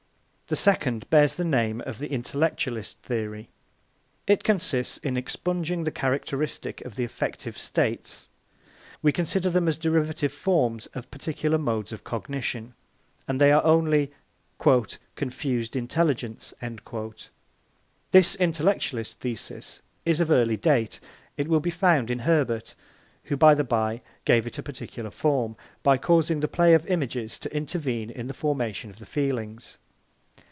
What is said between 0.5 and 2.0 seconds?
The second bears the name of